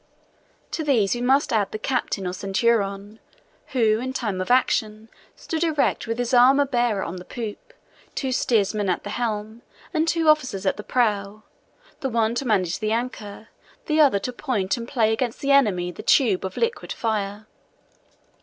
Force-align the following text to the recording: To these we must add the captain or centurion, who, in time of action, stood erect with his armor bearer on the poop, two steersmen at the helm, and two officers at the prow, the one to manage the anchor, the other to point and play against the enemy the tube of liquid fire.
To 0.71 0.83
these 0.83 1.13
we 1.13 1.21
must 1.21 1.53
add 1.53 1.71
the 1.71 1.77
captain 1.77 2.25
or 2.25 2.33
centurion, 2.33 3.19
who, 3.67 3.99
in 3.99 4.13
time 4.13 4.41
of 4.41 4.49
action, 4.49 5.09
stood 5.35 5.63
erect 5.63 6.07
with 6.07 6.17
his 6.17 6.33
armor 6.33 6.65
bearer 6.65 7.03
on 7.03 7.17
the 7.17 7.23
poop, 7.23 7.71
two 8.15 8.31
steersmen 8.31 8.89
at 8.89 9.03
the 9.03 9.11
helm, 9.11 9.61
and 9.93 10.07
two 10.07 10.27
officers 10.27 10.65
at 10.65 10.77
the 10.77 10.83
prow, 10.83 11.43
the 11.99 12.09
one 12.09 12.33
to 12.33 12.47
manage 12.47 12.79
the 12.79 12.91
anchor, 12.91 13.49
the 13.85 14.01
other 14.01 14.17
to 14.17 14.33
point 14.33 14.75
and 14.75 14.87
play 14.87 15.13
against 15.13 15.39
the 15.39 15.51
enemy 15.51 15.91
the 15.91 16.01
tube 16.01 16.45
of 16.45 16.57
liquid 16.57 16.91
fire. 16.91 17.45